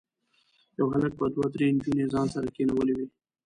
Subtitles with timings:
[0.77, 3.07] یو هلک به دوه درې نجونې ځان سره کېنولي وي.